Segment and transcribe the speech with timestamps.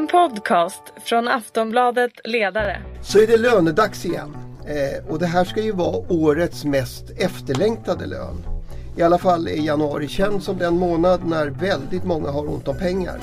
[0.00, 2.82] En podcast från Aftonbladet Ledare.
[3.02, 4.36] Så är det lönedags igen.
[4.66, 8.46] Eh, och det här ska ju vara årets mest efterlängtade lön.
[8.96, 12.76] I alla fall är januari känd som den månad när väldigt många har ont om
[12.76, 13.20] pengar.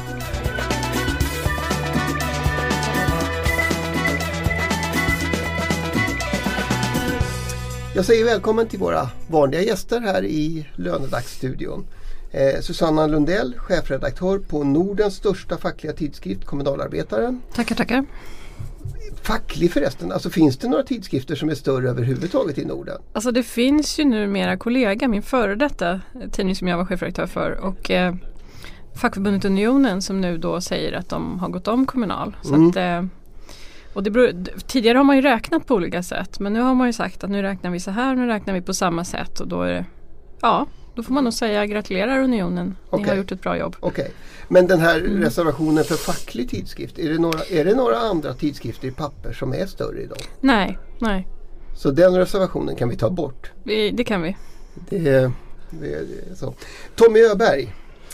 [7.96, 11.88] Jag säger välkommen till våra vanliga gäster här i Lönedagsstudion.
[12.38, 17.42] Eh, Susanna Lundell, chefredaktör på Nordens största fackliga tidskrift Kommunalarbetaren.
[17.54, 18.06] Tackar, tackar.
[19.22, 22.98] Facklig förresten, alltså finns det några tidskrifter som är större överhuvudtaget i Norden?
[23.14, 27.52] Alltså det finns ju numera kollega, min före detta tidning som jag var chefredaktör för
[27.52, 28.16] och eh,
[28.96, 32.36] fackförbundet Unionen som nu då säger att de har gått om Kommunal.
[32.42, 32.70] Så Mm.
[32.70, 33.06] att, eh,
[33.94, 34.32] och beror,
[34.68, 37.30] tidigare har man ju räknat på olika sätt men nu har man ju sagt att
[37.30, 39.86] nu räknar vi så här, nu räknar vi på samma sätt och då är det,
[40.42, 40.66] ja,
[40.98, 43.10] då får man nog säga gratulerar Unionen, ni Okej.
[43.10, 43.76] har gjort ett bra jobb.
[43.80, 44.12] Okej,
[44.48, 45.22] men den här Mm.
[45.22, 49.54] reservationen för facklig tidskrift, är det, några, är det några andra tidskrifter i papper som
[49.54, 50.18] är större idag?
[50.42, 51.28] Nej, nej,
[51.76, 53.52] Så den reservationen kan vi ta bort.
[53.64, 54.38] vi, det kan vi.
[54.90, 55.32] Det, det,
[56.30, 56.54] det så.
[56.96, 57.74] Tommy Öberg,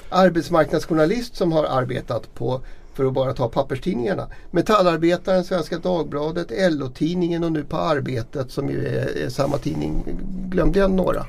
[0.10, 2.62] arbetsmarknadsjournalist som har arbetat på,
[2.94, 8.88] för att bara ta papperstidningarna, Metallarbetaren, Svenska Dagbladet, LO-tidningen och nu på Arbetet som ju
[8.88, 10.04] är, är samma tidning.
[10.50, 11.26] Glömde jag några?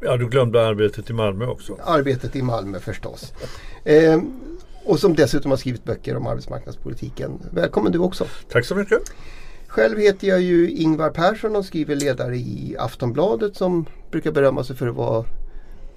[0.00, 1.78] Ja, du glömde arbetet i Malmö också.
[1.84, 3.32] Arbetet i Malmö förstås.
[3.84, 4.20] Eh,
[4.84, 7.40] och som dessutom har skrivit böcker om arbetsmarknadspolitiken.
[7.50, 8.26] Välkommen du också.
[8.52, 8.98] Tack så mycket.
[9.66, 14.76] Själv heter jag ju Ingvar Persson och skriver ledare i Aftonbladet som brukar berömma sig
[14.76, 15.24] för att vara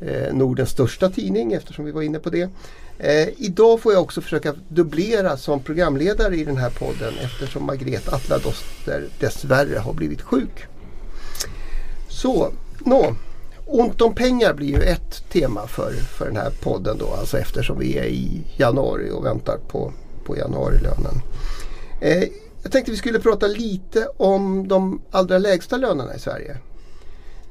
[0.01, 2.49] eh, Nordens största tidning eftersom vi var inne på det.
[2.97, 8.13] Eh, idag får jag också försöka dubblera som programledare i den här podden eftersom Margret
[8.13, 10.65] Atladoster dessvärre har blivit sjuk.
[12.09, 13.15] Så, nå.
[13.65, 17.79] Ont om pengar blir ju ett tema för, för den här podden då, alltså eftersom
[17.79, 19.93] vi är i januari och väntar på,
[20.25, 21.21] på januarilönen.
[22.01, 22.23] Eh,
[22.63, 26.57] jag tänkte vi skulle prata lite om de allra lägsta lönerna i Sverige.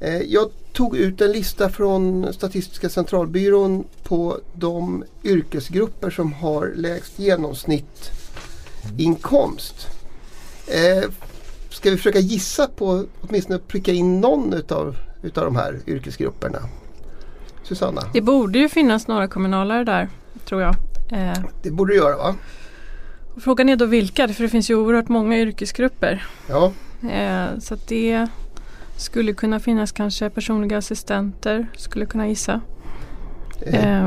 [0.00, 7.18] Eh, jag tog ut en lista från Statistiska centralbyrån på de yrkesgrupper som har lägst
[7.18, 9.86] genomsnittsinkomst.
[10.66, 11.04] Eh,
[11.70, 16.58] ska vi försöka gissa på, åtminstone pricka in någon utav, utav de här yrkesgrupperna?
[17.62, 20.08] Susanna, Det borde ju finnas några kommunalare där,
[20.44, 20.74] tror jag.
[21.12, 22.34] Eh, det borde du göra va?
[23.34, 26.26] och frågan är då vilka, för det finns ju oerhört många yrkesgrupper.
[26.48, 26.72] Ja,
[27.10, 28.26] Eh, så det
[28.96, 32.60] skulle kunna finnas kanske personliga assistenter, skulle kunna gissa.
[33.60, 34.06] eh, Eh,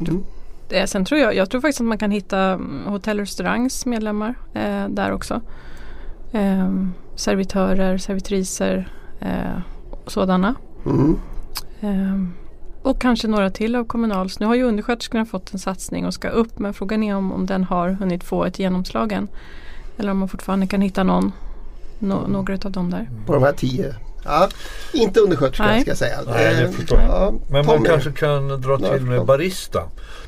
[0.00, 0.24] mm.
[0.70, 3.86] eh, sen tror jag, jag tror faktiskt att man kan hitta mm, hotell och restaurangs
[3.86, 5.40] medlemmar eh, där också.
[7.14, 8.88] Servitörer, servitriser
[10.06, 10.54] sådana.
[10.86, 11.18] Mm.
[11.80, 12.28] Eh,
[12.82, 14.40] och kanske några till av Kommunals.
[14.40, 17.46] Nu har ju undersköterskorna fått en satsning och ska upp men frågan är om, om
[17.46, 19.28] den har hunnit få ett genomslag än.
[19.98, 21.32] Eller om man fortfarande kan hitta någon,
[21.98, 23.10] no, några av dem där.
[23.26, 23.94] på de här tio.
[24.24, 24.48] Ja,
[24.94, 25.80] inte undersköterska Nej.
[25.80, 26.18] ska jag säga.
[26.26, 27.08] Nej, det Eh, förstår jag.
[27.10, 29.82] ja, Men man kanske kan dra till med barista.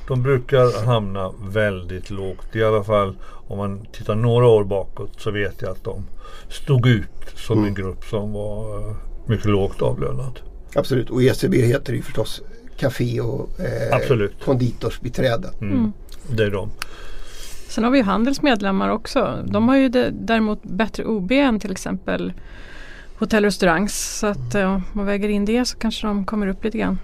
[0.09, 2.57] De brukar hamna väldigt lågt.
[2.57, 3.17] I alla fall
[3.49, 6.05] om man tittar några år bakåt så vet jag att de
[6.49, 7.69] stod ut som Mm.
[7.69, 8.95] en grupp som var eh,
[9.29, 10.41] mycket lågt avlönad.
[10.75, 12.43] Absolut, och ECB heter ju förstås
[12.77, 14.45] Café och eh, Absolut.
[14.45, 15.51] konditorsbiträden.
[15.61, 15.75] Mm.
[15.75, 15.93] Mm.
[16.31, 16.71] Det är de.
[17.69, 19.39] Sen har vi ju Handels medlemmar också.
[19.45, 22.33] De har ju däremot bättre OB än till exempel
[23.19, 24.19] hotell och restaurangs.
[24.19, 26.99] Så att eh, om man väger in det så kanske de kommer upp lite grann.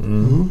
[0.00, 0.50] Mm.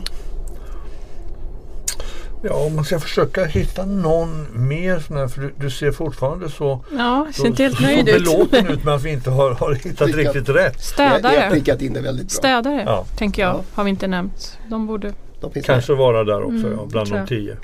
[2.43, 6.49] Ja, om man ska försöka hitta någon mer sån här, för du, du ser fortfarande
[6.49, 8.23] så, Ja, så, ser inte helt så nöjd ut.
[8.23, 10.35] belåten ut med att vi inte har, har hittat Lyckat.
[10.35, 10.93] riktigt rätt.
[10.97, 11.49] Jag, jag har Städare.
[11.51, 12.33] prickat in det väldigt bra.
[12.37, 13.05] Städare Ja.
[13.17, 13.61] tänker jag Ja.
[13.73, 14.57] har vi inte nämnt.
[14.69, 15.99] De borde De Kanske med.
[15.99, 17.27] vara där också, Mm, ja, bland de jag.
[17.27, 17.57] tio.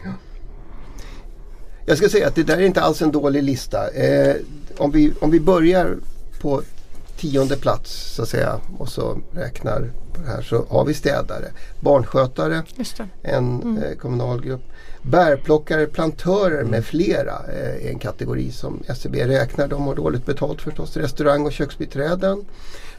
[1.86, 3.90] Jag ska säga att det där är inte alls en dålig lista.
[3.90, 4.36] Eh,
[4.78, 5.96] om, vi, om vi börjar
[6.42, 6.62] på
[7.18, 11.46] tionde plats så att säga och så räknar på det här så har vi städare,
[11.80, 12.64] barnskötare,
[13.22, 13.78] en Mm.
[13.84, 14.62] eh, kommunal grupp.
[15.02, 19.68] Bärplockare, plantörer med flera eh, är en kategori som SCB räknar.
[19.68, 20.98] De har dåligt betalt förstås.
[20.98, 22.46] Restaurang och köksbiträden.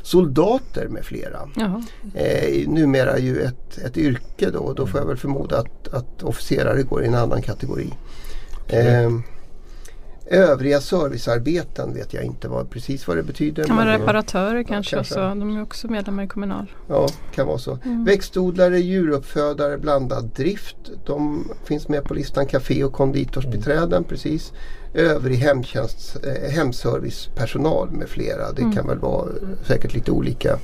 [0.03, 1.49] Soldater med flera.
[1.57, 1.83] Jaha.
[2.15, 4.73] Eh, numera ju ett, ett yrke då.
[4.73, 7.91] Då får jag väl förmoda att, att officerare går i en annan kategori.
[8.69, 9.11] Eh,
[10.27, 13.65] övriga servicearbeten vet jag inte vad, precis vad det betyder.
[13.65, 14.97] Kan vara reparatörer kanske.
[14.97, 15.15] kanske.
[15.15, 16.73] Så de är också medlemmar i Kommunal.
[16.89, 17.79] Ja, kan vara så.
[17.85, 18.05] Mm.
[18.05, 20.77] Växtodlare, djuruppfödare, blandad drift.
[21.07, 22.47] De finns med på listan.
[22.47, 24.53] Café och konditorsbiträden precis.
[24.95, 28.53] Övrig hemtjänst, eh, hemservicepersonal med flera.
[28.53, 28.75] Det Mm.
[28.75, 29.29] kan väl vara
[29.67, 30.59] säkert lite olika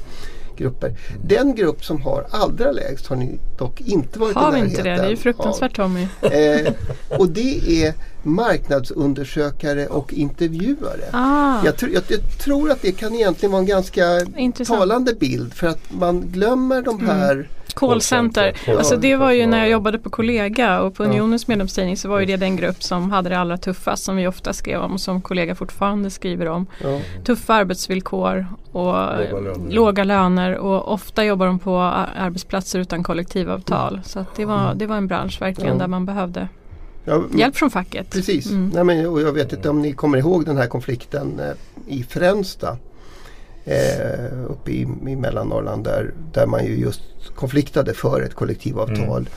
[0.56, 0.94] grupper.
[1.24, 4.70] Den grupp som har allra lägst har ni dock inte varit Har i vi närheten
[4.78, 4.96] inte det?
[4.96, 6.02] Det är ju fruktansvärt Tommy.
[6.22, 6.72] Eh,
[7.18, 11.04] och det är marknadsundersökare och intervjuare.
[11.12, 14.80] Ah, Jag, tr- jag, jag tror att det kan egentligen vara en ganska intressant.
[14.80, 18.42] talande bild för att man glömmer de här Callcenter.
[18.52, 18.78] Callcenter.
[18.78, 19.72] Alltså det var ju när jag Ja.
[19.72, 21.08] jobbade på Kollega och på Ja.
[21.08, 24.26] Unionens medlemstidning så var ju det den grupp som hade det allra tuffast som vi
[24.26, 26.66] ofta skrev om och som Kollega fortfarande skriver om.
[26.82, 29.70] ja, Tuffa arbetsvillkor och Låga löner.
[29.74, 34.00] låga löner och ofta jobbar de på ar- arbetsplatser utan kollektivavtal.
[34.04, 35.78] Så att det, var, det var en bransch verkligen Ja.
[35.78, 36.48] där man behövde
[37.04, 38.10] ja, hjälp från facket.
[38.10, 38.50] Precis.
[38.50, 38.70] Mm.
[38.74, 42.02] Nej, men, och jag vet inte om ni kommer ihåg den här konflikten eh, i
[42.02, 42.76] Fränsta.
[43.64, 47.02] Eh, uppe i, i Mellannorrland där, där man ju just
[47.34, 49.28] konfliktade för ett kollektivavtal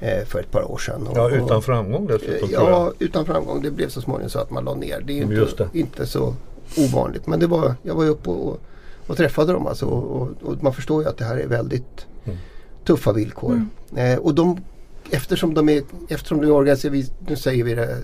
[0.00, 1.06] eh, för ett par år sedan.
[1.06, 2.54] Och- Ja, utan framgång dessutom Eh.
[2.54, 3.62] Ja, utan framgång.
[3.62, 5.00] Det blev så småningom så att man la ner.
[5.06, 5.78] Det är ju Just inte, det.
[5.78, 6.34] inte så
[6.78, 7.26] ovanligt.
[7.26, 8.60] Men det var, jag var ju uppe och,
[9.06, 12.06] och träffade dem alltså, och, och, och man förstår ju att det här är väldigt
[12.24, 12.38] Mm.
[12.84, 13.66] tuffa villkor.
[13.96, 14.60] Eh, och de,
[15.10, 17.96] eftersom de är, eftersom de är organiserade, nu säger vi det,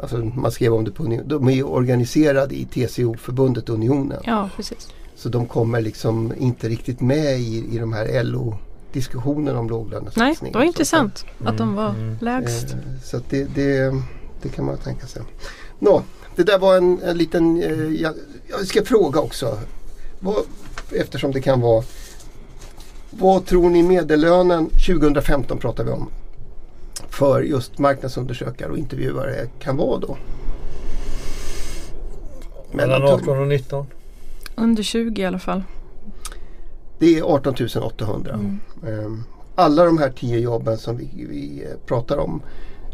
[0.00, 4.20] alltså man skrev om det på Union, de är organiserade i TCO-förbundet Unionen.
[4.24, 4.88] Ja, precis.
[5.16, 10.36] Så de kommer liksom inte riktigt med i, i de här LO-diskussionerna om låglönesatsningar.
[10.42, 12.16] Nej, det var intressant att de var Mm.
[12.20, 12.72] lägst.
[12.72, 13.94] Eh, Så att det, det,
[14.42, 15.22] det kan man tänka sig.
[15.78, 16.02] Nå,
[16.36, 17.62] det där var en, en liten...
[17.62, 18.14] Eh, jag,
[18.50, 19.58] jag ska fråga också.
[20.20, 20.36] Vad,
[20.92, 21.84] eftersom det kan vara...
[23.18, 26.08] Vad tror ni medellönen 2015 pratar vi om.
[27.08, 30.16] För just marknadsundersökare och intervjuare kan vara då?
[32.72, 33.86] Mellan tum- 18 och 19.
[34.54, 35.62] Under 20 i alla fall.
[36.98, 38.34] Det är 18 800.
[38.34, 38.58] Mm.
[38.86, 39.24] Ehm,
[39.54, 42.42] Alla de här tio jobben som vi, vi eh, pratar om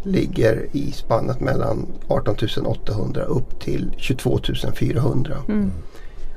[0.02, 2.36] ligger i spannet mellan 18
[2.66, 4.38] 800 upp till 22
[4.74, 5.36] 400.
[5.48, 5.70] Mm.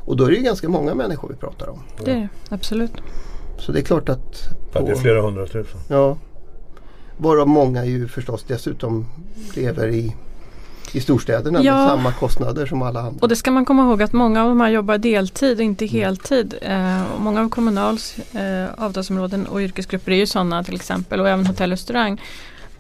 [0.06, 1.80] Och då är det ju ganska många människor vi pratar om.
[2.06, 2.92] Det är det, absolut.
[3.57, 4.44] Så det är klart att...
[4.74, 5.80] Ja, det är på- flera hundratusen.
[5.88, 6.18] Ja.
[7.18, 9.06] Varav många ju förstås dessutom
[9.56, 10.16] lever i,
[10.94, 11.75] i storstäderna Ja.
[11.78, 13.19] med samma kostnader som alla andra.
[13.22, 15.86] Och det ska man komma ihåg att många av de här jobbar deltid och inte
[15.86, 16.56] heltid.
[16.62, 21.30] Eh, och många av Kommunals eh, avtalsområden och yrkesgrupper är ju sådana till exempel och
[21.30, 22.22] även hotell och restaurang.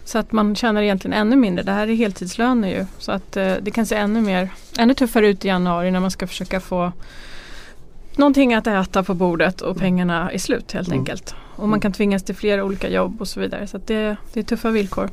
[0.05, 1.63] Så att man tjänar egentligen ännu mindre.
[1.63, 2.85] Det här är heltidslöner ju.
[2.97, 6.11] Så att eh, det kan se ännu mer, ännu tuffare ut i januari när man
[6.11, 6.91] ska försöka få
[8.17, 10.99] någonting att äta på bordet och pengarna är slut helt Mm.
[10.99, 11.35] enkelt.
[11.55, 13.67] Och man kan tvingas till flera olika jobb och så vidare.
[13.67, 15.09] Så att det, det är tuffa villkor.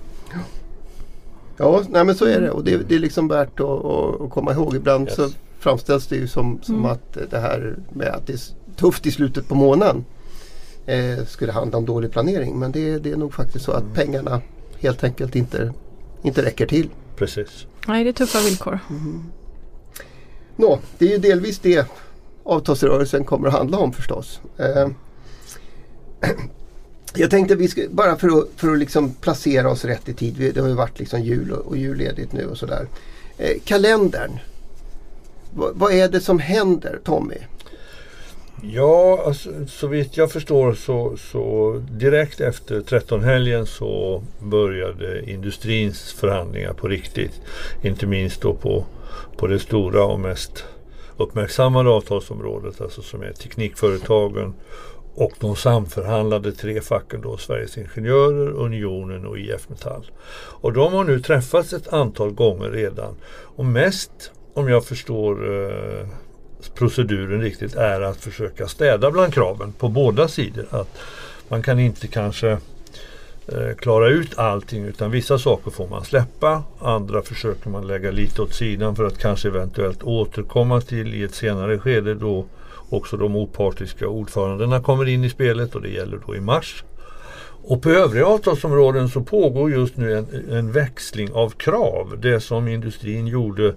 [1.57, 4.53] Ja, nej men så är det och det, det är liksom värt att, att, komma
[4.53, 4.77] ihåg.
[4.77, 5.17] Ibland Yes.
[5.17, 5.29] så
[5.59, 6.87] framställs det ju som, som Mm.
[6.91, 8.41] att det här med att det är
[8.77, 10.05] tufft i slutet på månaden
[10.87, 12.59] eh, skulle handla om dålig planering.
[12.59, 13.95] Men det, det är nog faktiskt så att Mm.
[13.95, 14.41] pengarna
[14.81, 15.73] helt enkelt inte,
[16.23, 16.89] inte räcker till.
[17.17, 17.67] Precis.
[17.87, 18.79] Nej, det är tuffa villkor.
[20.57, 21.87] Nå, det är ju delvis det
[22.45, 24.41] avtalsrörelsen kommer att handla om förstås.
[24.59, 24.89] Eh,
[27.15, 30.37] jag tänkte vi ska, bara för att, för att liksom placera oss rätt i tid.
[30.37, 32.87] Vi, det har ju varit liksom jul och, och julledigt nu och sådär.
[33.39, 34.31] Eh, kalendern.
[35.55, 37.39] V vad är det som händer Tommy?
[38.65, 46.73] Ja, alltså, så vitt jag förstår så, så direkt efter 13-helgen så började industrins förhandlingar
[46.73, 47.41] på riktigt.
[47.83, 48.85] Inte minst då på,
[49.37, 50.65] på det stora och mest
[51.17, 54.55] uppmärksammade avtalsområdet, alltså som är teknikföretagen
[55.15, 60.11] och de samförhandlade tre facken då, Sveriges Ingenjörer, Unionen och IF Metall.
[60.35, 63.15] Och de har nu träffats ett antal gånger redan.
[63.57, 66.07] Och mest, om jag förstår eh,
[66.75, 70.67] proceduren riktigt, är att försöka städa bland kraven på båda sidor.
[70.71, 70.99] Att
[71.49, 72.59] man kan inte kanske eh,
[73.49, 76.63] Eh, klara ut allting utan vissa saker får man släppa.
[76.79, 81.35] Andra försöker man lägga lite åt sidan för att kanske eventuellt återkomma till i ett
[81.35, 82.47] senare skede då
[82.89, 86.85] också de opartiska ordförandena kommer in i spelet och det gäller då i mars.
[87.65, 92.19] Och på övriga avtalsområden så pågår just nu en, en växling av krav.
[92.21, 93.75] Det som industrin gjorde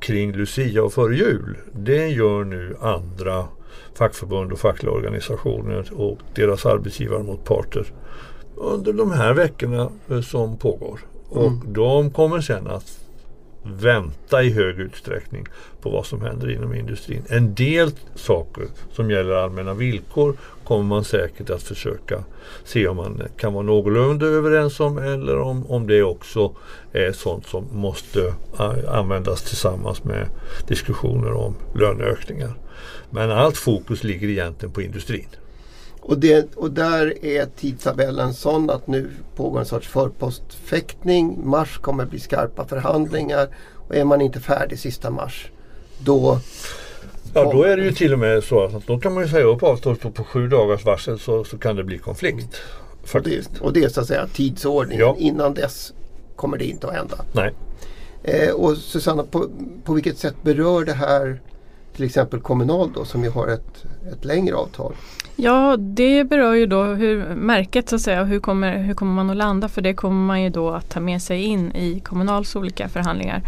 [0.00, 1.56] kring Lucia och före jul.
[1.72, 3.44] Det gör nu andra
[3.94, 7.86] fackförbund och fackliga organisationer och deras arbetsgivare mot parter
[8.60, 11.00] under de här veckorna eh, som pågår.
[11.28, 11.72] Och Mm.
[11.72, 12.98] de kommer sen att
[13.62, 15.46] vänta i hög utsträckning
[15.80, 17.22] på vad som händer inom industrin.
[17.28, 22.24] En del saker som gäller allmänna villkor kommer man säkert att försöka
[22.64, 26.52] se om man kan vara någorlunda överens om eller om, om det också
[26.92, 28.34] är sånt som måste
[28.88, 30.28] användas tillsammans med
[30.68, 32.54] diskussioner om löneökningar.
[33.10, 35.28] Men allt fokus ligger egentligen på industrin.
[36.08, 41.40] Och, det, och där är tidtabellen sån att nu pågår en sorts förpostfäktning.
[41.44, 43.48] Mars kommer bli skarpa förhandlingar
[43.88, 45.50] och är man inte färdig sista mars
[45.98, 46.38] då
[47.34, 49.44] Ja då är det ju till och med så att då kan man ju säga
[49.44, 52.56] upp avtalet och på sju dagars varsel så, så kan det bli konflikt.
[53.14, 55.00] Och det, och det är så att säga tidsordningen.
[55.00, 55.16] Ja.
[55.18, 55.92] Innan dess
[56.36, 57.16] kommer det inte att hända.
[57.32, 57.52] Nej.
[58.22, 59.48] Eh, och Susanna, på,
[59.84, 61.40] på vilket sätt berör det här
[61.98, 64.94] till exempel Kommunal då som ju har ett, ett längre avtal?
[65.36, 69.30] Ja, det berör ju då hur märket så att säga, hur kommer, hur kommer man
[69.30, 69.68] att landa?
[69.68, 73.42] För det kommer man ju då att ta med sig in i Kommunals olika förhandlingar.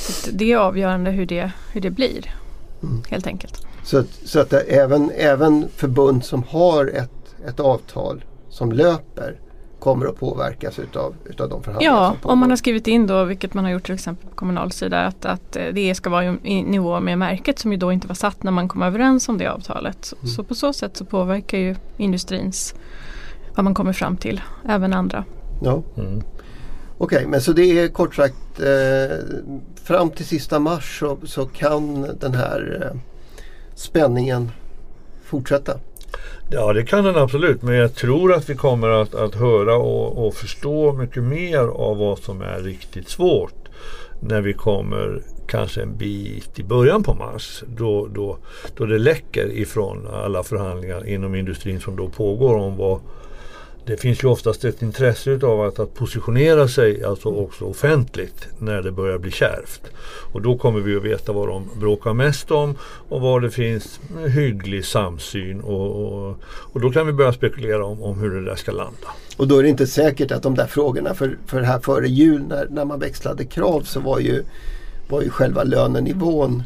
[0.00, 2.34] Så det är avgörande hur det, hur det blir,
[2.82, 3.02] Mm.
[3.10, 3.66] helt enkelt.
[3.84, 9.40] Så att, så att även, även förbund som har ett, ett avtal som löper
[9.84, 12.32] kommer att påverkas utav, utav de förhandlingar Ja, som pågår.
[12.32, 15.00] om man har skrivit in då, vilket man har gjort till exempel på Kommunals sida,
[15.06, 18.14] att, att eh, det ska vara i nivå med märket som ju då inte var
[18.14, 20.04] satt när man kom överens om det avtalet.
[20.04, 20.28] Så, Mm.
[20.28, 22.74] så på så sätt så påverkar ju industrins
[23.56, 25.24] vad man kommer fram till, även andra.
[25.62, 25.82] Ja.
[25.96, 26.22] Mm.
[26.98, 29.16] Okej, men så det är kort sagt eh,
[29.84, 33.00] fram till sista mars så, så kan den här eh,
[33.74, 34.50] spänningen
[35.24, 35.78] fortsätta.
[36.50, 40.26] Ja det kan den absolut men jag tror att vi kommer att, att höra och,
[40.26, 43.68] och förstå mycket mer av vad som är riktigt svårt
[44.20, 47.62] när vi kommer kanske en bit i början på mars.
[47.76, 48.38] Då, då,
[48.76, 53.00] då det läcker ifrån alla förhandlingar inom industrin som då pågår om vad
[53.86, 58.82] det finns ju oftast ett intresse utav att, att positionera sig alltså också offentligt när
[58.82, 59.80] det börjar bli kärvt.
[60.32, 62.74] Och då kommer vi att veta vad de bråkar mest om
[63.08, 68.02] och var det finns hygglig samsyn och, och, och då kan vi börja spekulera om,
[68.02, 69.08] om hur det där ska landa.
[69.36, 72.42] Och då är det inte säkert att de där frågorna för, för här före jul
[72.48, 74.42] när, när man växlade krav så var ju,
[75.08, 76.62] var ju själva lönenivån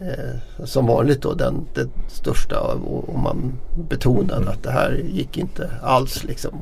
[0.00, 3.52] eh, som vanligt då den, den största och, och man
[3.88, 6.52] betonade att det här gick inte alls liksom.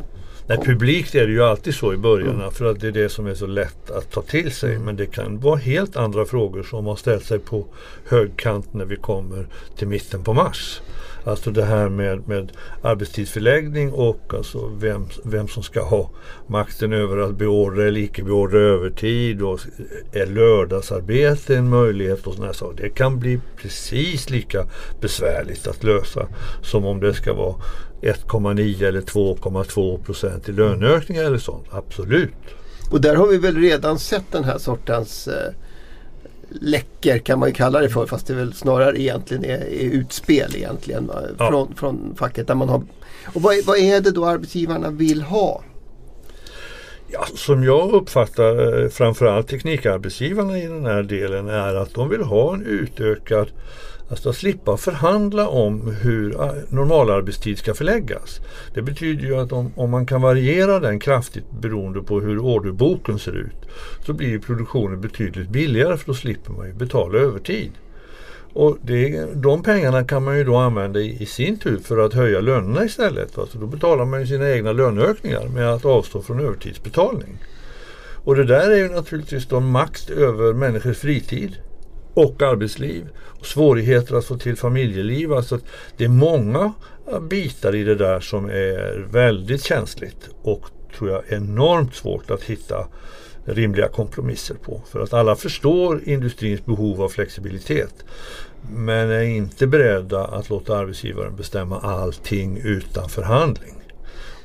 [0.48, 3.26] Nej, publikt är det ju alltid så i början för att det är det som
[3.26, 4.78] är så lätt att ta till sig.
[4.78, 7.66] Men det kan vara helt andra frågor som har ställt sig på
[8.08, 10.80] högkant när vi kommer till mitten på mars.
[11.26, 12.52] Alltså det här med, med
[12.82, 16.10] arbetstidsförläggning och alltså vem, vem som ska ha
[16.46, 19.60] makten över att beordra eller icke beordra övertid och
[20.12, 22.82] är lördagsarbete en möjlighet och sådana saker.
[22.82, 24.66] Det kan bli precis lika
[25.00, 26.26] besvärligt att lösa
[26.62, 27.54] som om det ska vara
[28.02, 31.66] 1,9 eller 2,2 procent i löneökningar eller sånt.
[31.70, 32.30] Absolut.
[32.90, 35.52] Och där har vi väl redan sett den här sortens eh,
[36.60, 40.56] läcker kan man ju kalla det för fast det väl snarare egentligen är, är utspel
[40.56, 41.48] egentligen va, Ja.
[41.50, 42.46] från, från facket.
[42.46, 42.82] Där man har,
[43.34, 45.62] och vad, är- vad är det då arbetsgivarna vill ha?
[47.12, 52.22] Ja, som jag uppfattar eh, framförallt teknikarbetsgivarna i den här delen är att de vill
[52.22, 53.48] ha en utökad
[54.10, 56.36] Alltså att slippa förhandla om hur
[56.74, 58.40] normalarbetstid ska förläggas.
[58.74, 63.18] Det betyder ju att om, om man kan variera den kraftigt beroende på hur orderboken
[63.18, 63.68] ser ut
[64.06, 67.70] så blir ju produktionen betydligt billigare för då slipper man ju betala övertid.
[68.52, 72.14] Och det, de pengarna kan man ju då använda i, i sin tur för att
[72.14, 73.38] höja lönerna istället.
[73.38, 77.38] Alltså då betalar man ju sina egna löneökningar med att avstå från övertidsbetalning.
[78.24, 81.56] Och det där är ju naturligtvis då makt över människors fritid
[82.16, 83.08] och arbetsliv.
[83.18, 85.32] Och svårigheter att få till familjeliv.
[85.32, 85.64] Alltså att
[85.96, 86.72] det är många
[87.30, 90.62] bitar i det där som är väldigt känsligt och
[90.98, 92.86] tror jag enormt svårt att hitta
[93.44, 94.82] rimliga kompromisser på.
[94.90, 98.04] För att alla förstår industrins behov av flexibilitet.
[98.70, 103.74] Men är inte beredda att låta arbetsgivaren bestämma allting utan förhandling.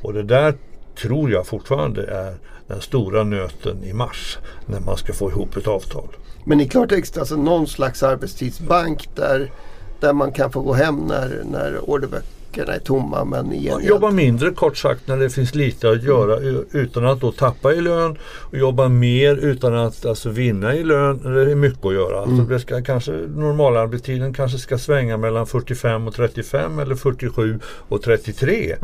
[0.02, 0.54] Och det där
[1.02, 2.36] tror jag fortfarande är
[2.68, 6.08] den stora nöten i mars när man ska få ihop ett avtal.
[6.46, 9.52] Men i klartext alltså någon slags arbetstidsbank där,
[10.00, 14.12] där man kan få gå hem när, när orderböckerna är tomma men i gengäld- Jobba
[14.12, 17.82] mindre kort sagt när det finns lite att göra u- utan att då tappa i
[17.82, 21.94] lön och jobba mer utan att alltså, vinna i lön när det är mycket att
[21.94, 22.20] göra.
[22.22, 28.02] Alltså, det ska, kanske, normalarbetstiden kanske ska svänga mellan 45 och 35 eller 47 och
[28.02, 28.76] 33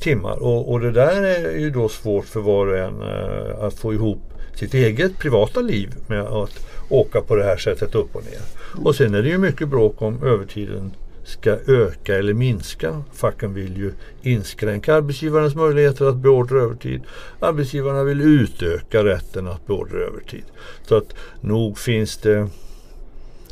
[0.00, 0.42] timmar.
[0.42, 3.94] Och, och det där är ju då svårt för var och en eh, att få
[3.94, 4.22] ihop
[4.58, 8.40] sitt eget privata liv med att åka på det här sättet upp och ner.
[8.84, 10.92] Och sen är det ju mycket bråk om övertiden
[11.24, 13.02] ska öka eller minska.
[13.12, 17.02] Facken vill ju inskränka arbetsgivarens möjligheter att beordra övertid.
[17.40, 20.44] Arbetsgivarna vill utöka rätten att beordra övertid.
[20.86, 22.48] Så att nog finns det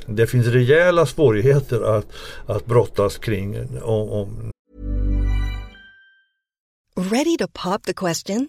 [0.06, 2.06] det finns rejäla svårigheter att,
[2.46, 4.50] att brottas kring om, om
[6.96, 8.48] Ready to pop the question?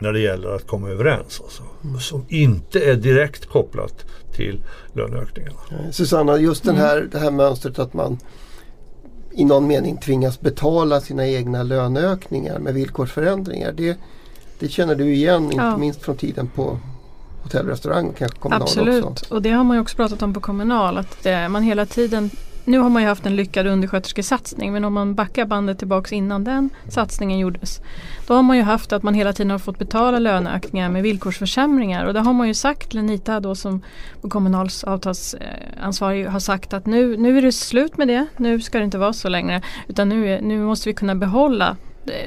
[0.00, 1.40] När det gäller att komma överens.
[1.44, 1.62] Alltså,
[2.00, 4.62] Som inte är direkt kopplat till
[4.92, 5.56] löneökningarna.
[5.70, 8.18] Eh, Susanna, just den här, det här mönstret att man
[9.32, 13.72] i någon mening tvingas betala sina egna löneökningar med villkorsförändringar.
[13.72, 13.98] Det,
[14.58, 15.76] det känner du igen, inte Ja.
[15.76, 16.78] minst från tiden på
[17.42, 19.34] hotell och restaurang kanske kommunal Absolut, också.
[19.34, 20.96] och det har man ju också pratat om på Kommunal.
[20.98, 22.30] Att man hela tiden,
[22.66, 26.44] nu har man ju haft en lyckad undersköterskesatsning men om man backar bandet tillbaks innan
[26.44, 27.80] den satsningen gjordes.
[28.26, 32.06] Då har man ju haft att man hela tiden har fått betala löneökningar med villkorsförsämringar.
[32.06, 33.82] Och det har man ju sagt, Lenita då som
[34.28, 38.26] Kommunals avtalsansvarig har sagt att nu, nu är det slut med det.
[38.36, 39.62] Nu ska det inte vara så längre.
[39.88, 41.76] Utan nu, är, nu måste vi kunna behålla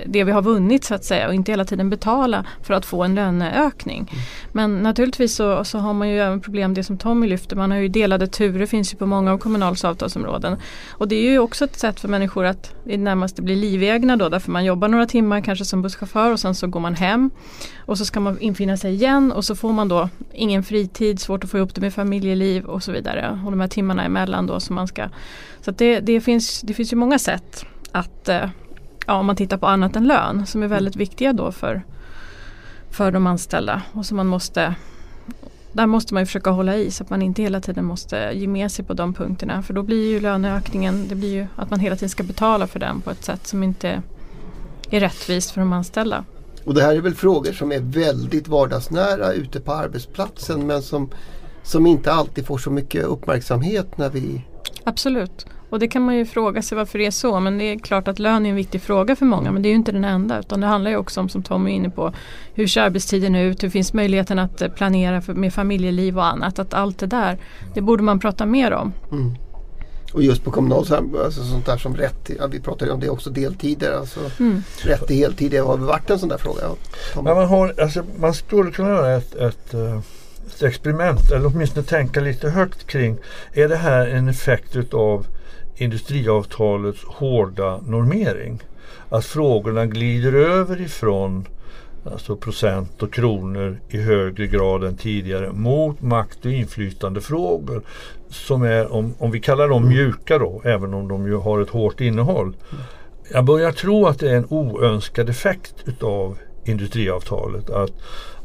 [0.05, 3.03] det- vi har vunnit så att säga och inte hela tiden betala för att få
[3.03, 4.11] en löneökning.
[4.51, 7.55] Men naturligtvis så, så har man ju även problem det som Tommy lyfter.
[7.55, 10.57] Man har ju delade turer finns ju på många av Kommunals avtalsområden.
[10.91, 14.17] Och det är ju också ett sätt för människor att i det närmaste bli livegna
[14.17, 17.31] då därför man jobbar några timmar kanske som busschaufför och sen så går man hem.
[17.85, 21.43] Och så ska man infinna sig igen och så får man då ingen fritid, svårt
[21.43, 23.39] att få ihop det med familjeliv och så vidare.
[23.45, 25.09] Och de här timmarna emellan då som man ska.
[25.61, 28.49] Så det, det, finns, det finns ju många sätt att eh,
[29.09, 31.83] ja, om man tittar på annat än lön som är väldigt viktiga då för,
[32.89, 34.75] för de anställda och som man måste
[35.71, 38.47] där måste man ju försöka hålla i så att man inte hela tiden måste ge
[38.47, 41.79] med sig på de punkterna för då blir ju löneökningen, det blir ju att man
[41.79, 44.01] hela tiden ska betala för den på ett sätt som inte
[44.89, 46.25] är rättvist för de anställda.
[46.63, 51.09] Och det här är väl frågor som är väldigt vardagsnära ute på arbetsplatsen men som,
[51.63, 54.45] som inte alltid får så mycket uppmärksamhet när vi
[54.83, 55.45] Absolut.
[55.69, 57.39] Och det kan man ju fråga sig varför det är så.
[57.39, 59.51] Men det är klart att lön är en viktig fråga för många.
[59.51, 60.39] Men det är ju inte den enda.
[60.39, 62.13] Utan det handlar ju också om, som Tom är inne på,
[62.53, 63.63] hur ser arbetstiden ut?
[63.63, 66.59] Hur finns möjligheten att eh, planera för, med familjeliv och annat?
[66.59, 67.37] Att allt det där,
[67.73, 68.93] det borde man prata mer om.
[70.13, 70.85] Och just på kommunal
[71.25, 73.91] alltså sånt där som rätt ja, vi pratar ju om det också, deltider.
[73.91, 74.63] Alltså Mm.
[74.81, 76.61] rätt till heltid, det har varit en sån där fråga?
[77.15, 79.99] Men man, har, alltså, man skulle kunna göra ett, ett, eh,
[80.47, 83.17] ett experiment eller åtminstone tänka lite högt kring
[83.53, 85.25] är det här en effekt utav
[85.81, 88.63] industriavtalets hårda normering?
[89.09, 91.45] Att frågorna glider över ifrån
[92.05, 97.81] alltså procent och kronor i högre grad än tidigare mot makt och inflytandefrågor
[98.29, 101.69] som är, om, om vi kallar dem mjuka då, även om de ju har ett
[101.69, 102.55] hårt innehåll.
[103.31, 107.69] Jag börjar tro att det är en oönskad effekt utav industriavtalet.
[107.69, 107.91] Att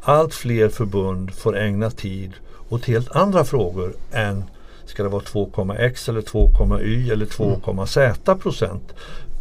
[0.00, 2.32] allt fler förbund får ägna tid
[2.68, 4.44] åt helt andra frågor än
[4.86, 8.94] ska det vara 2,x eller 2,y eller 2,z procent.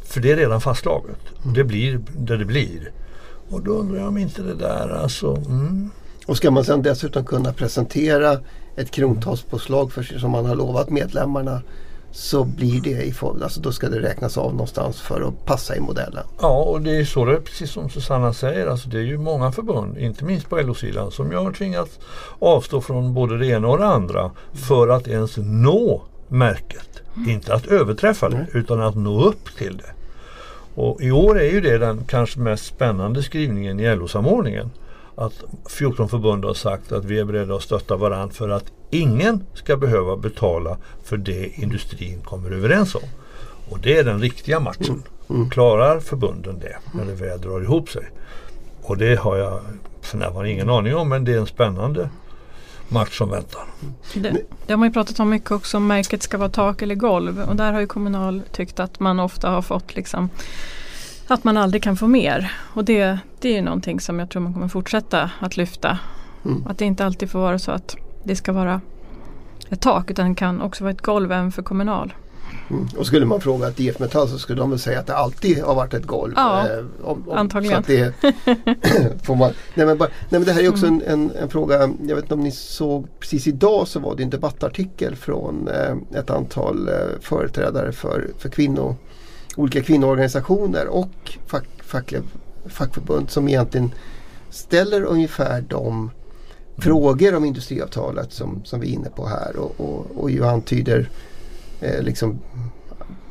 [0.03, 1.19] För det är redan fastslaget.
[1.55, 2.91] Det blir det det blir.
[3.49, 5.35] Och då undrar jag om inte det där alltså...
[5.35, 5.89] Mm.
[6.25, 8.39] Och ska man sedan dessutom kunna presentera
[8.75, 11.61] ett krontalspåslag för, som man har lovat medlemmarna
[12.13, 15.75] så blir det i form, alltså då ska det räknas av någonstans för att passa
[15.75, 16.23] i modellen.
[16.41, 18.67] Ja, och det är så det är, precis som Susanna säger.
[18.67, 21.99] Alltså det är ju många förbund, inte minst på LO-sidan, som jag har tvingats
[22.39, 27.01] avstå från både det ena och det andra för att ens nå märket.
[27.27, 29.93] Inte att överträffa det, utan att nå upp till det.
[30.75, 34.71] Och i år är ju det den kanske mest spännande skrivningen i LO-samordningen.
[35.15, 39.43] Att 14 förbund har sagt att vi är beredda att stötta varandra för att ingen
[39.53, 43.01] ska behöva betala för det industrin kommer överens om.
[43.69, 45.03] Och det är den riktiga matchen.
[45.51, 48.09] Klarar förbunden det när det väl drar ihop sig?
[48.81, 49.59] Och det har jag
[50.01, 52.09] för närvarande ingen aning om men det är en spännande
[52.87, 53.61] match som väntar.
[54.13, 54.29] Det,
[54.65, 57.41] det har man ju pratat om mycket också om märket ska vara tak eller golv.
[57.41, 60.29] Och där har ju Kommunal tyckt att man ofta har fått liksom
[61.27, 62.51] att man aldrig kan få mer.
[62.73, 65.99] Och det, det är ju någonting som jag tror man kommer fortsätta att lyfta.
[66.45, 66.67] Mm.
[66.67, 68.81] Att det inte alltid får vara så att det ska vara
[69.69, 72.13] ett tak utan det kan också vara ett golv även för Kommunal.
[72.69, 72.87] Mm.
[72.97, 75.63] Och skulle man fråga ett IF Metall så skulle de väl säga att det alltid
[75.63, 76.33] har varit ett golv.
[76.35, 77.83] Ja, Eh, om, om, antagligen.
[77.87, 78.13] Det,
[79.23, 81.01] får man, nej, men bara, nej men det här är också Mm.
[81.07, 84.23] en, en, en fråga, jag vet inte om ni såg precis idag så var det
[84.23, 88.95] en debattartikel från eh, ett antal eh, företrädare för, för kvinnor,
[89.55, 92.21] olika kvinnoorganisationer och fack, fackliga,
[92.65, 93.91] fackförbund som egentligen
[94.49, 96.11] ställer ungefär de
[96.77, 101.09] frågor om industriavtalet som, som vi är inne på här och, och, och ju antyder
[101.81, 102.39] eh, liksom,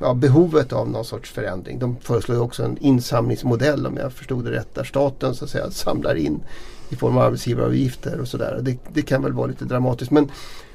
[0.00, 1.78] ja, behovet av någon sorts förändring.
[1.78, 5.50] De föreslår ju också en insamlingsmodell om jag förstod det rätt där staten så att
[5.50, 6.40] säga samlar in
[6.90, 8.60] i form av arbetsgivaravgifter och sådär.
[8.62, 10.30] Det, det kan väl vara lite dramatiskt men,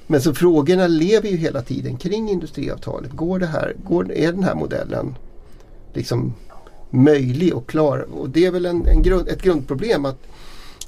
[0.08, 3.12] men så frågorna lever ju hela tiden kring industriavtalet.
[3.12, 5.15] Går det här, går, är den här modellen
[5.93, 6.34] liksom
[6.89, 8.08] möjlig och klar?
[8.13, 10.19] Och det är väl en, en grund, ett grundproblem att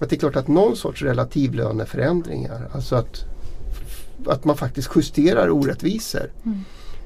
[0.06, 3.26] att det är klart att någon sorts relativlöneförändringar, alltså att,
[4.26, 6.60] att man faktiskt justerar orättvisor, Mm.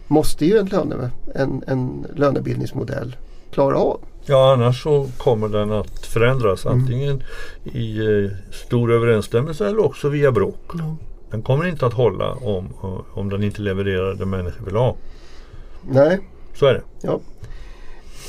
[0.07, 3.15] måste ju en, löne, en, en lönebildningsmodell
[3.51, 3.99] klara av.
[4.25, 7.23] Ja annars så kommer den att förändras antingen
[7.63, 10.71] i eh, stor överensstämmelse eller också via bråk.
[11.31, 12.69] Den kommer inte att hålla om,
[13.13, 14.95] om den inte levererar det människor vill ha.
[15.89, 16.19] Nej,
[16.55, 16.81] Så är det.
[17.01, 17.19] Ja.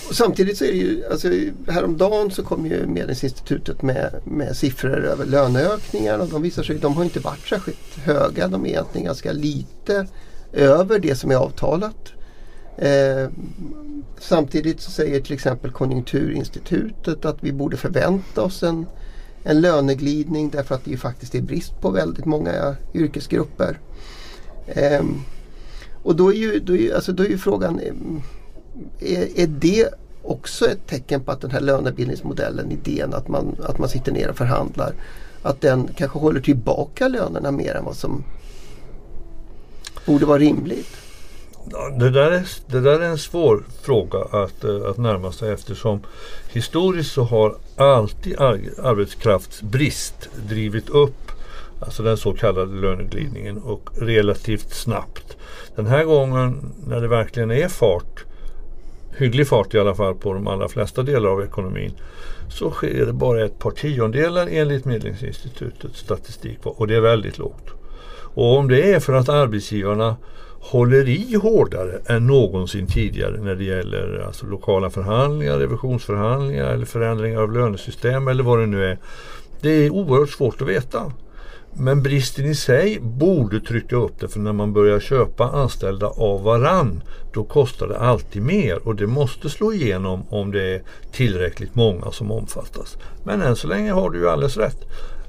[0.08, 1.28] Och samtidigt så är det ju, alltså
[1.68, 6.96] häromdagen så kom ju Medlingsinstitutet med, med siffror över löneökningar och de visar sig, de
[6.96, 8.48] har inte varit särskilt höga.
[8.48, 10.06] De är egentligen ganska lite
[10.52, 12.12] över det som är avtalat.
[12.78, 13.28] Eh,
[14.18, 18.86] samtidigt så säger till exempel Konjunkturinstitutet att vi borde förvänta oss en,
[19.42, 23.78] en löneglidning därför att det ju faktiskt är brist på väldigt många yrkesgrupper.
[24.66, 25.04] Eh,
[26.02, 28.22] och då är ju, då är, alltså då är ju frågan, ehm,
[29.00, 29.88] är, är det
[30.22, 34.30] också ett tecken på att den här lönebildningsmodellen, idén att man, att man sitter ner
[34.30, 34.94] och förhandlar,
[35.42, 38.24] att den kanske håller tillbaka lönerna mer än vad som
[40.06, 40.96] borde vara rimligt?
[41.98, 46.00] Det där, är, det där är en svår fråga att, eh, att närma sig eftersom
[46.48, 51.24] historiskt så har alltid arbetskraftsbrist drivit upp
[51.80, 55.36] alltså den så kallade löneglidningen och relativt snabbt.
[55.76, 58.24] Den här gången när det verkligen är fart,
[59.16, 61.92] hygglig fart i alla fall på de allra flesta delar av ekonomin,
[62.48, 67.70] så sker det bara ett par tiondelar enligt Medlingsinstitutets statistik och det är väldigt lågt.
[68.34, 70.16] Och om det är för att arbetsgivarna
[70.60, 77.40] håller i hårdare än någonsin tidigare när det gäller alltså lokala förhandlingar, revisionsförhandlingar eller förändringar
[77.40, 78.98] av lönesystem eller vad det nu är.
[79.60, 81.12] Det är oerhört svårt att veta.
[81.76, 86.42] Men bristen i sig borde trycka upp det för när man börjar köpa anställda av
[86.42, 90.82] varann då kostar det alltid mer och det måste slå igenom om det är
[91.12, 92.96] tillräckligt många som omfattas.
[93.24, 94.78] Men än så länge har du ju alldeles rätt.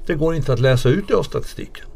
[0.06, 1.86] Det går inte att läsa ut det av statistiken.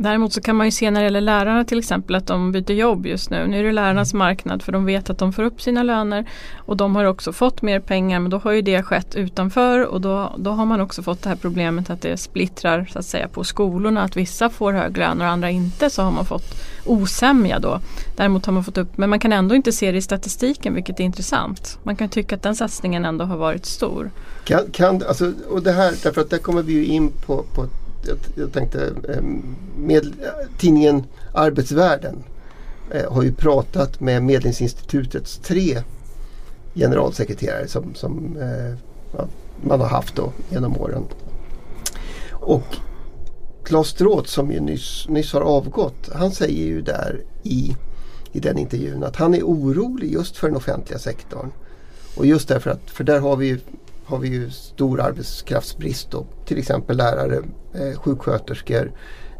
[0.00, 2.72] Däremot så kan man ju se när det gäller lärarna till exempel att de byter
[2.72, 3.46] jobb just nu.
[3.46, 6.76] Nu är det lärarnas marknad för de vet att de får upp sina löner och
[6.76, 10.34] de har också fått mer pengar men då har ju det skett utanför och då,
[10.38, 13.44] då har man också fått det här problemet att det splittrar så att säga på
[13.44, 16.54] skolorna att vissa får hög lön och andra inte så har man fått
[16.86, 17.80] osämja då.
[18.16, 21.00] Däremot har man fått upp, men man kan ändå inte se det i statistiken vilket
[21.00, 21.78] är intressant.
[21.82, 24.10] Man kan tycka att den satsningen ändå har varit stor.
[24.44, 27.66] Kan, kan, alltså, och det här, därför att där kommer vi ju in på, på
[28.08, 29.22] jag, jag tänkte, eh,
[29.76, 30.12] med,
[30.58, 32.24] tidningen Arbetsvärlden
[32.90, 35.82] eh, har ju pratat med Medlingsinstitutets tre
[36.74, 38.78] generalsekreterare som, som eh,
[39.16, 39.26] ja,
[39.62, 41.04] man har haft då genom åren.
[42.30, 42.76] Och
[43.64, 47.76] Claes Stråth som ju nyss, nyss har avgått, han säger ju där i,
[48.32, 51.50] i den intervjun att han är orolig just för den offentliga sektorn.
[52.16, 53.58] Och just därför att, för där har vi ju
[54.08, 56.26] har vi ju stor arbetskraftsbrist då.
[56.44, 57.42] Till exempel lärare,
[57.78, 58.92] eh, sjuksköterskor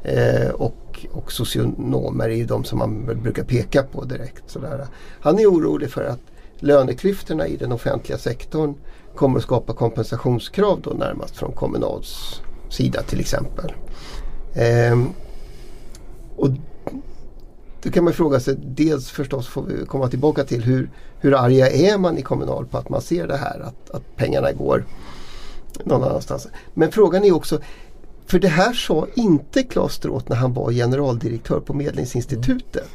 [0.02, 4.50] eh, och, och socionomer är ju de som man brukar peka på direkt.
[4.50, 4.86] Sådär.
[5.20, 6.20] Han är orolig för att
[6.58, 8.74] löneklyftorna i den offentliga sektorn
[9.14, 13.72] kommer att skapa kompensationskrav då närmast från Kommunals sida till exempel.
[14.54, 15.02] Eh,
[16.36, 16.48] och
[17.82, 21.70] då kan man fråga sig, dels förstås får vi komma tillbaka till hur, hur arga
[21.70, 24.84] är man i Kommunal på att man ser det här, att, att pengarna går
[25.84, 26.48] någon annanstans.
[26.74, 27.60] Men frågan är också,
[28.28, 32.90] för det här sa inte Claes Stråth när han var generaldirektör på Medlingsinstitutet.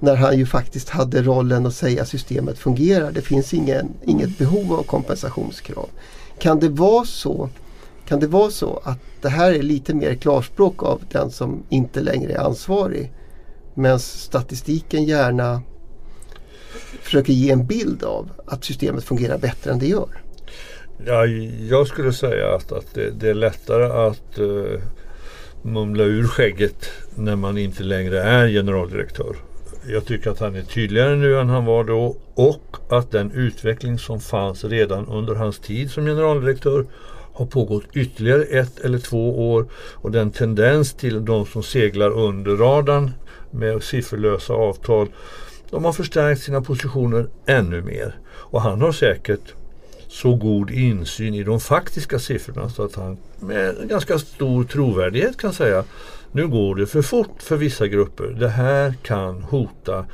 [0.00, 4.38] När han ju faktiskt hade rollen att säga att systemet fungerar, det finns ingen, inget
[4.38, 5.88] behov av kompensationskrav.
[6.38, 7.48] Kan det vara så
[8.06, 12.00] kan det vara så att det här är lite mer klarspråk av den som inte
[12.00, 13.12] längre är ansvarig
[13.74, 15.62] Medan statistiken gärna
[17.02, 20.22] försöker ge en bild av att systemet fungerar bättre än det gör.
[21.04, 21.26] Ja,
[21.70, 24.80] jag skulle säga att, att det, det är lättare att uh,
[25.62, 29.36] mumla ur skägget när man inte längre är generaldirektör.
[29.88, 33.98] Jag tycker att han är tydligare nu än han var då och att den utveckling
[33.98, 36.86] som fanns redan under hans tid som generaldirektör
[37.32, 42.56] har pågått ytterligare ett eller två år och den tendens till de som seglar under
[42.56, 43.10] radarn
[43.50, 45.08] med sifferlösa avtal
[45.70, 48.14] de har förstärkt sina positioner ännu mer.
[48.28, 49.54] Och han har säkert
[50.16, 55.52] så god insyn i de faktiska siffrorna så att han med ganska stor trovärdighet kan
[55.52, 55.84] säga
[56.32, 58.36] nu går det för fort för vissa grupper.
[58.40, 60.06] Det här kan hota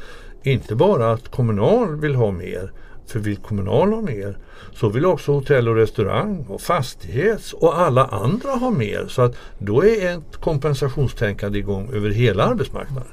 [0.42, 2.72] inte bara att Kommunal vill ha mer,
[3.06, 4.38] för vill Kommunal ha mer
[4.74, 9.06] så vill också hotell och restaurang och fastighets och alla andra ha mer.
[9.08, 13.12] Så att då är ett kompensationstänkande igång över hela arbetsmarknaden.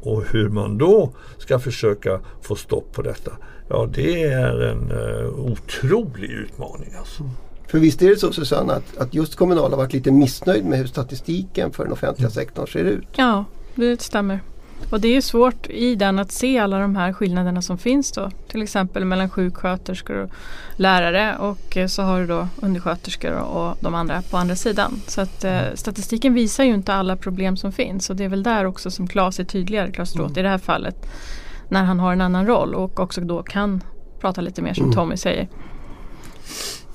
[0.00, 3.32] Och hur man då ska försöka få stopp på detta,
[3.68, 6.94] ja det är en uh, otrolig utmaning.
[6.98, 7.30] Alltså.
[7.66, 10.78] För visst är det så Susanne att, att just Kommunal har varit lite missnöjd med
[10.78, 13.08] hur statistiken för den offentliga sektorn ser ut.
[13.16, 13.44] Ja,
[13.74, 14.40] det stämmer.
[14.90, 18.30] Och det är svårt i den att se alla de här skillnaderna som finns då.
[18.48, 20.30] Till exempel mellan sjuksköterskor och
[20.76, 25.00] lärare och eh, så har du då undersköterskor och de andra på andra sidan.
[25.06, 28.42] Så att eh, statistiken visar ju inte alla problem som finns och det är väl
[28.42, 31.06] där också som Claes är tydligare, Claes Stråth, i det här fallet.
[31.68, 33.82] När han har en annan roll och också då kan
[34.20, 35.48] prata lite mer som Tommy säger.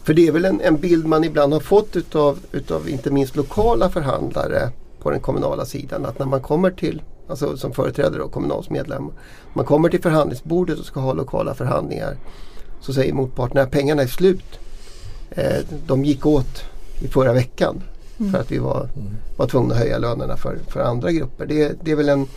[0.04, 3.36] För det är väl en, en bild man ibland har fått utav, utav inte minst
[3.36, 6.06] lokala förhandlare på den kommunala sidan.
[6.06, 9.12] Att när man kommer till, alltså som företrädare och Kommunals medlem.
[9.54, 12.18] Man kommer till förhandlingsbordet och ska ha lokala förhandlingar.
[12.82, 14.60] Så säger motparten att pengarna är slut.
[15.30, 16.64] Eh, de gick åt
[17.00, 17.84] i förra veckan.
[18.32, 18.90] För att vi var,
[19.38, 21.46] var tvungna att höja lönerna för, för andra grupper.
[21.46, 22.28] Det, det är väl en,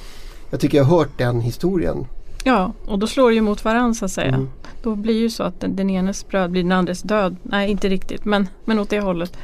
[0.50, 2.06] jag tycker jag har hört den historien.
[2.44, 4.34] Ja, och då slår det ju mot varandra så att säga.
[4.34, 4.48] Mm.
[4.82, 7.36] Då blir ju så att den, den enes bröd blir den andres död.
[7.42, 9.38] Nej, inte riktigt, men, men åt det hållet.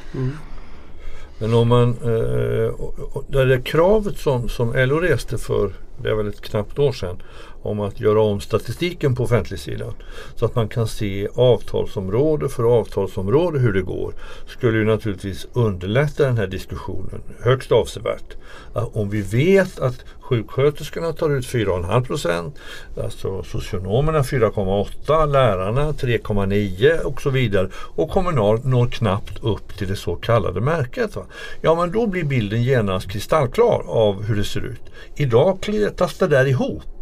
[1.38, 2.68] Men om man, eh,
[3.12, 6.92] och det där kravet som, som LO reste för, det är väl ett knappt år
[6.92, 7.16] sedan,
[7.66, 9.94] om att göra om statistiken på offentligsidan
[10.34, 14.14] så att man kan se avtalsområde för avtalsområde hur det går
[14.46, 18.36] skulle ju naturligtvis underlätta den här diskussionen högst avsevärt.
[18.72, 22.56] Om vi vet att sjuksköterskorna tar ut 4,5 procent,
[23.02, 29.96] alltså socionomerna 4,8, lärarna 3,9 och så vidare och Kommunal når knappt upp till det
[29.96, 31.16] så kallade märket.
[31.16, 31.22] Va?
[31.60, 34.82] Ja men då blir bilden genast kristallklar av hur det ser ut.
[35.16, 36.95] Idag kletas det där ihop.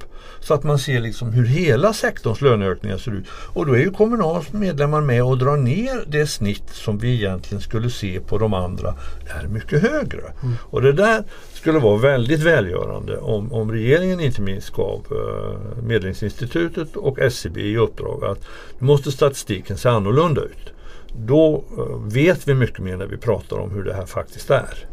[0.44, 3.24] Så att man ser liksom hur hela sektorns löneökningar ser ut.
[3.52, 7.60] Och då är ju Kommunals medlemmar med och drar ner det snitt som vi egentligen
[7.60, 8.94] skulle se på de andra
[9.40, 10.22] är mycket högre.
[10.70, 16.96] Och det där skulle vara väldigt välgörande om, om regeringen inte minst gav eh, Medlingsinstitutet
[16.96, 18.40] och SCB i uppdrag att
[18.78, 20.72] nu måste statistiken se annorlunda ut.
[21.16, 24.88] Då eh, vet vi mycket mer när vi pratar om hur det här faktiskt är.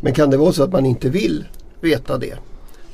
[0.00, 1.44] Men kan det vara så att man inte vill
[1.80, 2.34] veta det?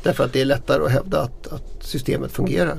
[0.08, 2.76] Därför att det är lättare att hävda att, att systemet fungerar.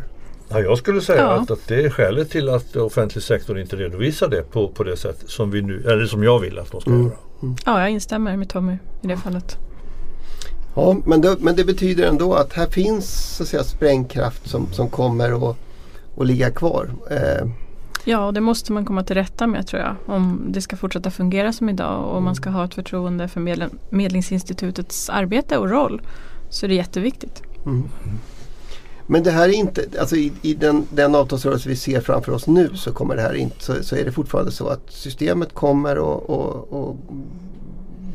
[0.50, 1.32] Ja, jag skulle säga Ja.
[1.32, 4.98] att, att det är skälet till att offentlig sektor inte redovisar det på, på det
[4.98, 7.04] sätt som, vi nu, eller som jag vill att de ska Mm.
[7.06, 7.56] göra.
[7.66, 9.58] Ja, jag instämmer med Tommy i det fallet.
[10.76, 14.68] Ja, men det, men det betyder ändå att här finns så att säga, sprängkraft som,
[14.74, 15.58] som kommer att,
[16.18, 16.90] att ligga kvar.
[17.12, 17.48] Eh,
[18.04, 19.96] Ja, och det måste man komma till rätta med tror jag.
[20.06, 23.40] Om det ska fortsätta fungera som idag och man ska ha ett förtroende för
[23.90, 26.02] Medlingsinstitutets arbete och roll
[26.50, 27.44] så är det jätteviktigt.
[29.08, 32.48] Men det här är inte, alltså i, i den, den avtalsrörelse vi ser framför oss
[32.48, 35.96] nu så kommer det här inte, så, så är det fortfarande så att systemet kommer
[35.96, 36.96] att att- att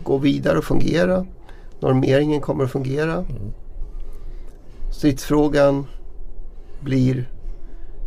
[0.05, 1.27] gå vidare och fungera.
[1.81, 3.25] Normeringen kommer att fungera.
[4.93, 5.87] Stridsfrågan
[6.81, 7.29] blir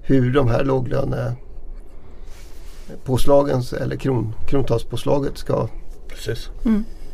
[0.04, 5.68] hur de här låglönepåslagen eller kron, krontalspåslaget ska
[6.08, 6.50] Precis.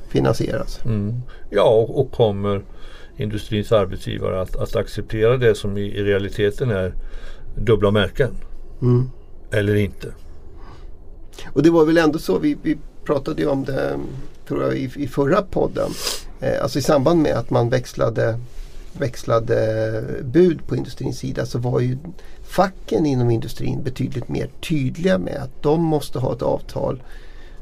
[0.07, 0.79] finansieras.
[0.85, 1.21] Mm.
[1.49, 2.63] Ja, och, och kommer
[3.17, 6.93] industrins arbetsgivare att, att acceptera det som i, i realiteten är
[7.55, 8.31] dubbla märken?
[8.81, 9.09] Mm.
[9.51, 10.07] Eller inte?
[11.45, 13.99] Och det var väl ändå så, vi, vi pratade ju om det
[14.47, 15.91] tror jag, i, i förra podden.
[16.39, 18.39] Eh, alltså i samband med att man växlade,
[18.93, 21.97] växlade bud på industrins sida så var ju
[22.43, 27.03] facken inom industrin betydligt mer tydliga med att de måste ha ett avtal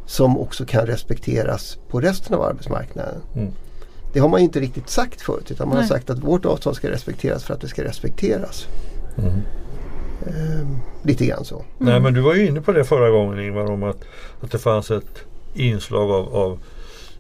[0.06, 3.22] som också kan respekteras på resten av arbetsmarknaden.
[3.36, 3.52] Mm.
[4.14, 5.90] Det har man ju inte riktigt sagt förut utan man har Nej.
[5.90, 8.68] sagt att vårt avtal ska respekteras för att det ska respekteras.
[9.18, 9.32] Mm.
[10.28, 10.68] Eh,
[11.04, 11.64] lite grann så.
[11.78, 14.04] Nej men du var ju inne på det förra gången Ingvar om att,
[14.42, 15.20] att det fanns ett
[15.54, 16.60] inslag av, av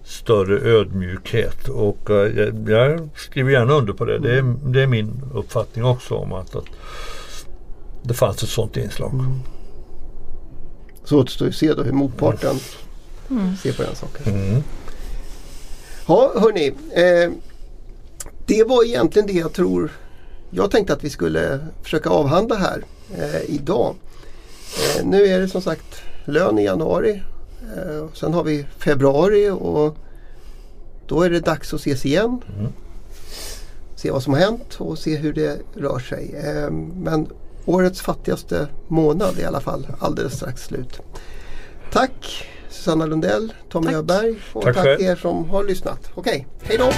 [0.03, 4.19] större ödmjukhet och eh, jag, jag skriver gärna under på det.
[4.19, 6.65] Det är, det är min uppfattning också om att, att
[8.03, 9.11] det fanns ett sådant inslag.
[11.03, 12.55] Så återstår ju att se då hur motparten
[13.29, 13.55] Mm.
[13.55, 14.33] ser på den saken.
[14.33, 14.63] Mm.
[16.07, 16.67] Ja, hörni.
[16.91, 17.31] Eh,
[18.45, 19.91] det var egentligen det jag tror
[20.53, 22.83] jag tänkte att vi skulle försöka avhandla här
[23.17, 23.95] eh, idag.
[24.97, 27.23] Eh, nu är det som sagt lön i januari.
[27.75, 29.97] Eh, sen har vi februari och
[31.07, 32.41] då är det dags att ses igen.
[32.57, 32.71] Mm.
[33.95, 36.35] Se vad som har hänt och se hur det rör sig.
[36.45, 37.27] Eh, men
[37.65, 40.99] årets fattigaste månad är i alla fall alldeles strax slut.
[41.91, 42.47] Tack
[42.81, 43.93] Susanna Lundell, Tommy.
[43.93, 46.11] Öberg och Tack tack, er som har lyssnat.
[46.15, 46.91] Okej, hej då!